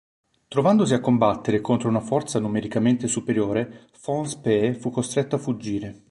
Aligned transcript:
Trovandosi 0.47 0.95
a 0.95 0.99
combattere 0.99 1.61
contro 1.61 1.87
una 1.87 1.99
forza 1.99 2.39
numericamente 2.39 3.05
superiore, 3.07 3.87
Von 4.03 4.25
Spee 4.25 4.73
fu 4.73 4.89
costretto 4.89 5.35
a 5.35 5.37
fuggire. 5.37 5.99